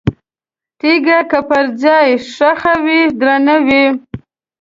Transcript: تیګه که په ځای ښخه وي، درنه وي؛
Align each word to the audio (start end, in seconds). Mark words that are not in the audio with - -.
تیګه 0.79 1.19
که 1.29 1.39
په 1.47 1.57
ځای 1.81 2.09
ښخه 2.33 2.73
وي، 2.83 3.01
درنه 3.19 3.55
وي؛ 3.65 3.85